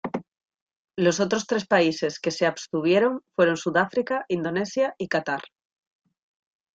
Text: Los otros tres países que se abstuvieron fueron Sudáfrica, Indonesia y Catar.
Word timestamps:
Los 0.95 1.19
otros 1.19 1.45
tres 1.45 1.67
países 1.67 2.19
que 2.19 2.31
se 2.31 2.47
abstuvieron 2.47 3.21
fueron 3.35 3.55
Sudáfrica, 3.55 4.25
Indonesia 4.29 4.95
y 4.97 5.07
Catar. 5.07 5.41